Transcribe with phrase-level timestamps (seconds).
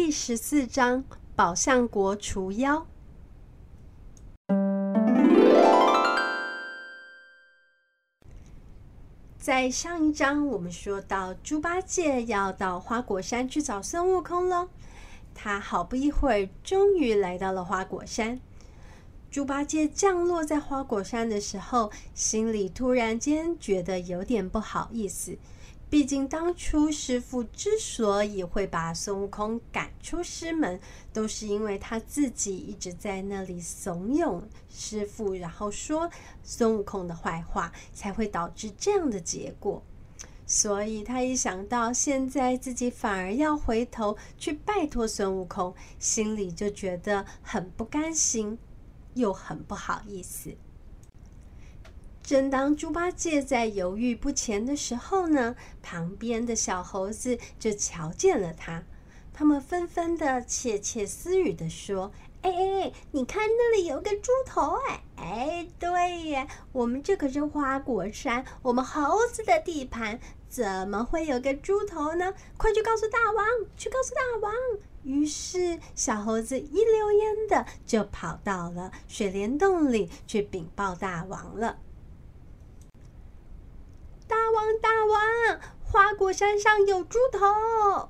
[0.00, 1.02] 第十四章：
[1.34, 2.86] 宝象国除妖。
[9.36, 14.68] 在上一章，我们说到猪八戒要到花果山去找孙悟空了。
[15.34, 18.40] 他好不一会儿，终于来到了花果山。
[19.32, 25.36] 猪八戒降落在花果山的时候，心里突然间觉得有点不好意思。
[25.90, 30.78] 毕竟当初师父之所以会把孙悟空赶出师门，
[31.14, 36.10] 都是因为他自己一直在那里怂恿师父，然后说
[36.42, 39.82] 孙悟空的坏话，才会导致这样的结果。
[40.46, 48.58] 所以他一想到现在自己反而要回头去拜托孙悟空，心里就觉得很不甘心，
[49.14, 50.54] 又很不好意思。
[52.28, 58.82] 正当猪八戒在犹豫不前的时候呢，旁边的小猴子就瞧见了他，
[59.32, 62.12] 他们纷纷的窃窃私语的说
[62.44, 65.02] ：“哎哎哎，你看那里有个猪头哎！
[65.16, 70.20] 哎，对耶，我们这可是花果山，我们猴子的地盘，
[70.50, 72.34] 怎么会有个猪头呢？
[72.58, 74.52] 快去告诉大王，去告诉大王！”
[75.02, 81.78] 于是小猴子一溜烟的就跑到了水帘洞里去禀报大王了。
[84.58, 88.08] 大王，大王，花果山上有猪头！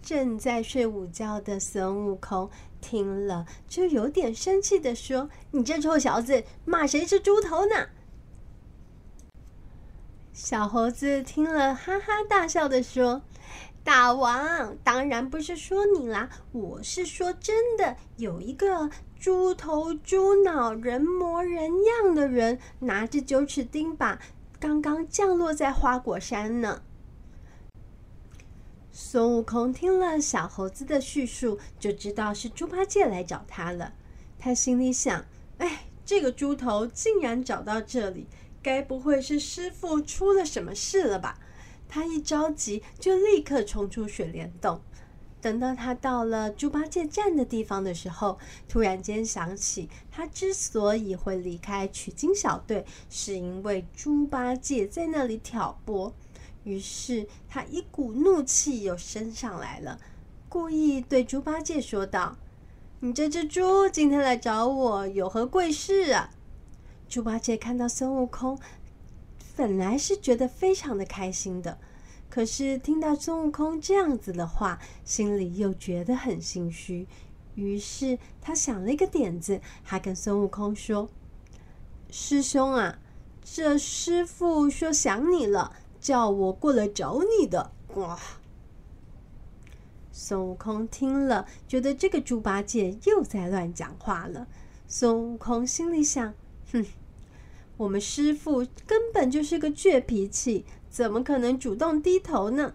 [0.00, 2.48] 正在睡午觉的孙悟空
[2.80, 7.88] 听了，就有点生气地说：“你这臭小子，骂谁是猪头呢？”
[10.32, 13.22] 小猴子听了，哈哈大笑地说
[13.82, 18.88] ：“大王，当然不是说你啦，我是说真的，有一个
[19.18, 24.16] 猪头猪脑人模人样的人，拿着九齿钉耙。”
[24.60, 26.82] 刚刚降落在花果山呢。
[28.90, 33.94] 孙悟空听了小猴子的叙述，就知道是猪八戒来找他了。
[34.38, 35.24] 他心里想
[35.58, 38.26] ：“哎，这个猪头竟然找到这里，
[38.60, 41.38] 该不会是师傅出了什么事了吧？”
[41.88, 44.80] 他一着急，就立刻冲出水帘洞。
[45.40, 48.38] 等到他到了猪八戒站的地方的时候，
[48.68, 56.12] 突然间想起，他之所以会离开取经小队，是因为猪八戒在那里挑拨。
[56.64, 59.98] 于是他一股怒气又升上来了，
[60.48, 62.36] 故意对猪八戒说道
[63.00, 66.30] ：“你这只猪今天来找我有何贵事啊？”
[67.08, 68.58] 猪八戒看到孙悟空，
[69.56, 71.78] 本来是觉得非常的开心的。
[72.30, 77.06] 可是听到孙悟空这样子的话，心里又觉得很心虚。
[77.54, 81.08] 于是他想了一个点子，还跟孙悟空说
[82.10, 82.98] ：“师兄啊，
[83.42, 88.18] 这师傅说想你了，叫我过来找你的。”哇！
[90.12, 94.46] 孙悟空听了，觉得这个猪八戒又在乱讲话了。
[94.86, 96.34] 孙悟空心里想
[96.70, 96.84] ：“哼，
[97.76, 102.72] 我们师傅根本就是个倔脾气。”怎么可能主动低头呢？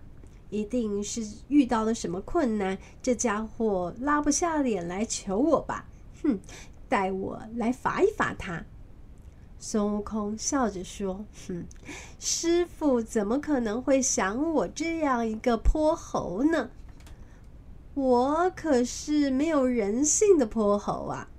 [0.50, 5.86] 一定是遇到了什么困难，这家伙拉不下脸来求我吧？
[6.22, 6.40] 哼，
[6.88, 8.64] 待我来罚一罚他。
[9.58, 11.66] 孙悟空笑着说：“哼，
[12.20, 16.70] 师傅怎么可能会想我这样一个泼猴呢？
[17.96, 21.30] 我可是没有人性的泼猴啊！”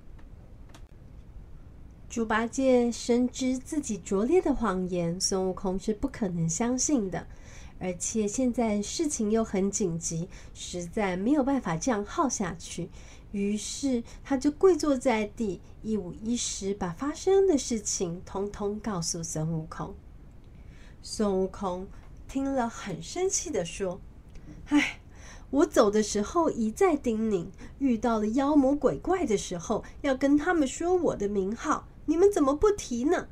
[2.15, 7.27] 猪八戒深知自己拙劣的谎言，孙悟空是不可能相信的。
[7.77, 12.89] 而且现在事情又很紧急，实在没有办法这样耗下去。
[13.33, 19.93] 于是他就跪坐在地，一五一十把发生的事情通通告诉孙悟空。
[21.01, 21.85] 孙悟空
[22.29, 23.99] 听了很生气地说
[24.71, 25.01] ：“唉，
[25.49, 27.47] 我走的时候一再叮咛，
[27.79, 33.27] 遇到了妖魔鬼怪的时候，要跟他们说我的名号。”你们怎么不提呢？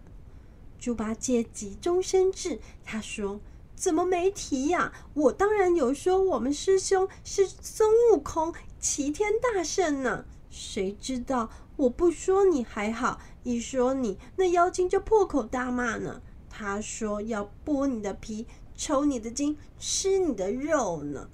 [0.80, 3.40] 猪八戒急中生智，他说
[3.74, 4.92] ：“怎么没提呀？
[5.14, 10.26] 我当然有说，我们师兄是孙悟空，齐天大圣呢。
[10.50, 16.22] 谁知道我不说你还好，一说你，那妖精就破口大骂呢。
[16.50, 18.46] 他说要剥你的皮，
[18.76, 21.30] 抽你的筋，吃你的肉呢。”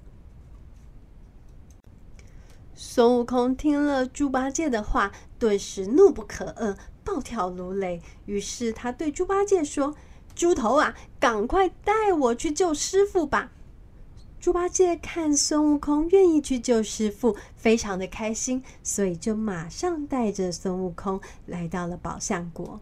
[2.74, 6.76] 孙悟空听了猪八戒的话，顿时怒不可遏。
[7.04, 9.94] 暴跳如雷，于是他对猪八戒说
[10.34, 13.52] ：“猪头啊，赶快带我去救师傅吧！”
[14.40, 22.80] 猪八戒看孙悟空愿意去救师傅，非常的开心，所以就马上带着孙悟空来到了宝象国。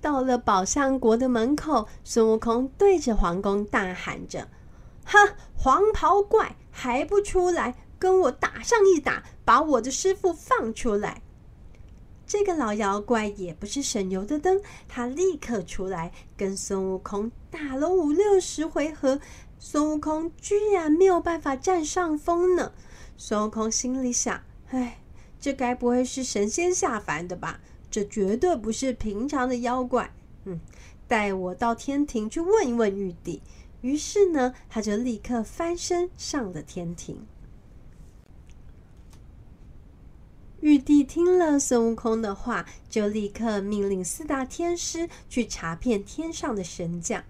[0.00, 4.48] 到了宝象国的门口，孙悟空对着皇宫大喊着
[5.04, 5.18] ：“哈，
[5.56, 11.22] 黄袍怪，还不出来跟我打上一打，把我的师傅放出来！
[12.32, 14.58] 这个老妖怪也不是省油的灯，
[14.88, 19.20] 他立刻出来跟孙悟空打了五六十回合，
[19.58, 22.72] 孙悟空居然没有办法占上风呢。
[23.18, 25.02] 孙悟空心里想：哎，
[25.38, 27.60] 这该不会是神仙下凡的吧？
[27.90, 30.10] 这绝对不是平常的妖怪。
[30.46, 30.58] 嗯，
[31.06, 33.42] 带我到天庭去问一问玉帝。
[33.82, 37.26] 于是呢，他就立刻翻身上了天庭。
[40.62, 47.24] 玉帝听了孙悟空的话，就立刻命令四大天师去查遍天上的神将。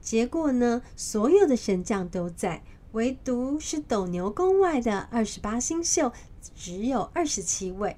[0.00, 2.62] 结果呢，所有的神将都在，
[2.92, 6.12] 唯独是斗牛宫外的二十八星宿
[6.54, 7.96] 只有二十七位，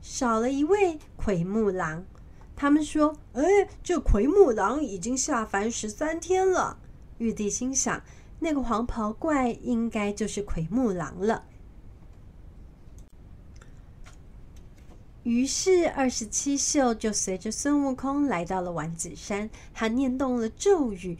[0.00, 2.06] 少了一位奎木狼。
[2.56, 3.42] 他们说：“哎，
[3.82, 6.78] 这奎木狼已经下凡十三天了。”
[7.18, 8.02] 玉帝心想
[8.40, 11.44] ：“那个黄袍怪应该就是奎木狼了。”
[15.26, 19.50] 于是，二十七宿就随着孙悟空来到了丸子山。
[19.74, 21.18] 他念动了咒语，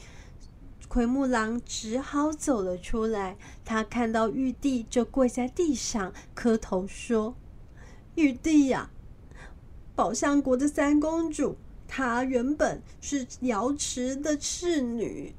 [0.86, 3.36] 奎木狼只好走了出来。
[3.64, 7.34] 他看到玉帝，就跪在地上磕头说
[8.14, 8.92] ：“玉帝呀，
[9.96, 11.56] 宝象国的三公主，
[11.88, 15.34] 她原本是瑶池的侍女，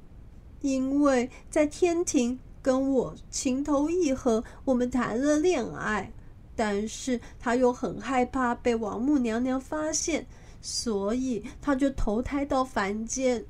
[0.60, 6.12] 因为在天庭跟我情投意合，我们谈了恋爱。”
[6.58, 10.26] 但是他又很害怕被王母娘娘发现，
[10.60, 13.46] 所以他就投胎到凡间，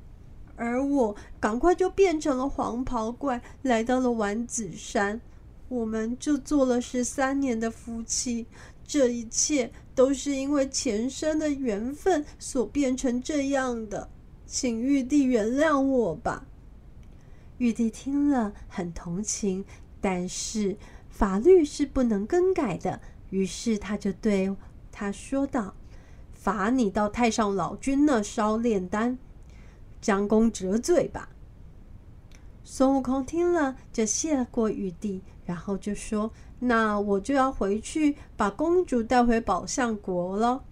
[0.56, 5.18] 而我赶快就变成了黄袍怪，来到了丸子山，
[5.70, 8.46] 我们就做了十三年的夫妻。
[8.86, 14.10] 这一切都是因为前生的缘分所变成这样的，
[14.44, 16.46] 请玉帝原谅我吧。
[17.56, 19.64] 玉帝听了很同情，
[19.98, 20.76] 但是。
[21.18, 23.00] 法律是不能更改的，
[23.30, 24.54] 于是他就对
[24.92, 25.74] 他说道
[26.32, 29.18] ：“罚你到太上老君那烧炼丹，
[30.00, 31.30] 将功折罪吧。”
[32.62, 36.30] 孙悟空听了，就谢过玉帝，然后就说
[36.60, 40.62] ：“那我就要回去把公主带回宝象国了。”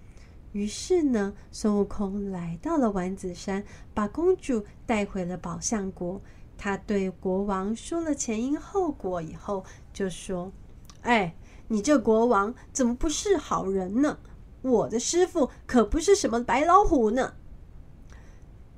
[0.55, 6.23] 于是呢，孙悟空来到了丸子山，把公主带回了宝象国。
[6.59, 10.53] 他对国王说了前因后果以后，就说
[11.03, 11.35] ：“哎，
[11.69, 14.19] 你这国王怎么不是好人呢？
[14.63, 17.35] 我的师傅可不是什么白老虎呢。”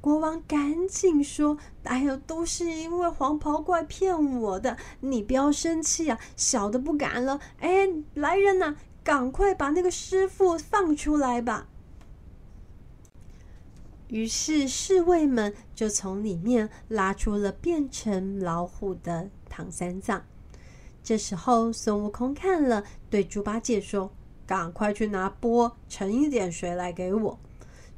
[0.01, 7.41] 国王赶紧说：“哎呦，都是因为黄袍怪骗我的，你不要生气啊，小的不敢了。
[7.61, 11.67] 哎，来人呐，赶快把那个师傅放出来吧。”
[14.09, 20.25] 于是侍卫们就从里面拉出了变成老虎的唐三藏。
[21.03, 24.11] 这时候孙悟空看了，对猪八戒说
[24.47, 27.39] ：“赶快去拿钵盛一点水来给我。”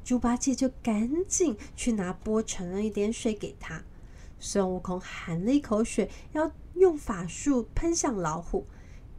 [0.03, 3.81] 猪八戒就赶紧去拿钵盛了一点水给他。
[4.39, 8.65] 孙悟空含了一口水，要用法术喷向老虎，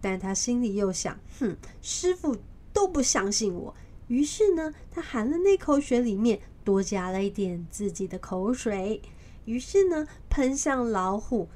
[0.01, 2.37] 但他心里又想：“哼，师傅
[2.73, 3.75] 都不相信我。”
[4.09, 6.41] 于是呢，他含了那口水里面。
[6.65, 9.03] 多加了一点自己的口水，
[9.45, 11.49] 于是呢，喷向老虎，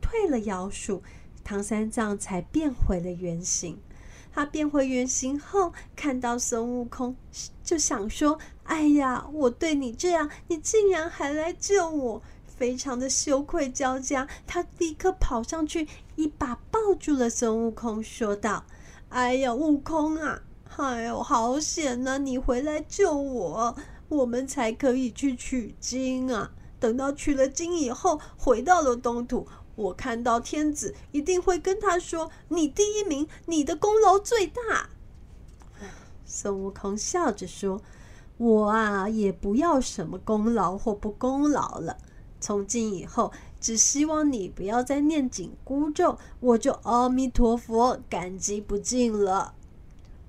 [0.00, 1.02] 退了妖术，
[1.42, 3.78] 唐三藏才变回了原形。
[4.30, 7.16] 他变回原形后，看到孙悟空，
[7.64, 18.64] 就想说：“哎呀，我对你这样，你竟然还来救我，非常的羞愧交加。”他立刻跑上去，一把抱住了孙悟空，说道
[19.08, 20.42] ：“哎呀，悟空啊，
[20.76, 23.76] 哎呦，好险啊，你回来救我。”
[24.08, 26.52] 我们才可以去取经啊！
[26.80, 34.88] 等到取了经以后，回到了东土，我看到天子一定会跟他说：“你第一名，你的功劳最大。”
[36.24, 37.82] 孙悟空笑着说
[38.38, 41.98] ：“我啊，也不要什么功劳或不功劳了。
[42.40, 49.54] 从今以后，只希望你不要再念紧箍咒，我就阿弥陀佛，感激不尽了。”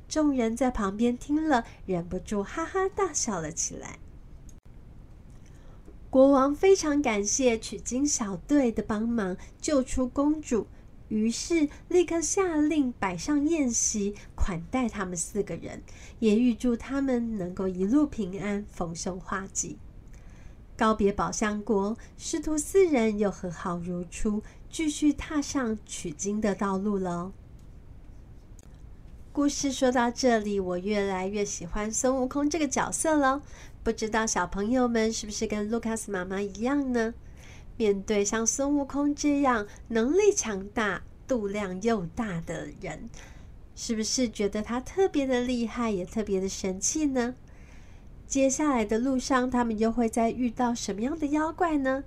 [0.09, 3.99] 众人在旁边听了，忍不住哈哈大笑了起来。
[6.09, 10.65] 国王非常感谢取经小队的帮忙，救出公主，
[11.07, 15.83] 于是立刻下令摆上宴席，款待他们四个人，
[16.17, 19.77] 也预祝他们能够一路平安，逢凶化吉。
[20.75, 27.31] 告别宝象国，师徒四人又和好如初，继续踏上取经的道路了。
[29.31, 33.41] 故事说到这里，我越来越喜欢孙悟空这个角色了。
[33.83, 37.13] 不知道小朋友们是不是跟卢卡斯妈妈一样呢？
[37.77, 43.07] 面对像孙悟空这样能力强大、肚量又大的人，
[43.75, 47.35] 是不是觉得他特别的厉害，也特别的神气呢？
[48.27, 52.03] 接下来的路上，他们又会再遇到什么样的妖怪呢？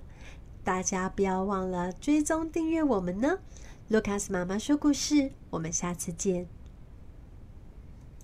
[0.63, 3.39] 大家不要忘了追踪订阅我们呢！
[3.87, 6.62] 卢卡斯妈妈说故事，我们下次见。